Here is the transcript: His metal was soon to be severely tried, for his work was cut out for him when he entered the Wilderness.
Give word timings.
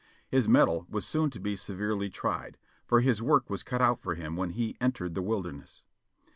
His 0.27 0.47
metal 0.47 0.87
was 0.89 1.05
soon 1.05 1.29
to 1.29 1.39
be 1.39 1.55
severely 1.55 2.09
tried, 2.09 2.57
for 2.87 3.01
his 3.01 3.21
work 3.21 3.51
was 3.51 3.61
cut 3.61 3.83
out 3.83 4.01
for 4.01 4.15
him 4.15 4.35
when 4.35 4.49
he 4.49 4.75
entered 4.81 5.13
the 5.13 5.21
Wilderness. 5.21 5.83